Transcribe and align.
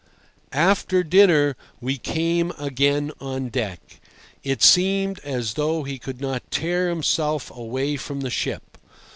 After 0.51 1.03
dinner 1.03 1.55
we 1.79 1.99
came 1.99 2.51
again 2.57 3.11
on 3.19 3.49
deck. 3.49 4.01
It 4.43 4.63
seemed 4.63 5.19
as 5.19 5.53
though 5.53 5.83
he 5.83 5.99
could 5.99 6.19
not 6.19 6.49
tear 6.49 6.89
himself 6.89 7.51
away 7.55 7.97
from 7.97 8.21
the 8.21 8.31
ship. 8.31 8.79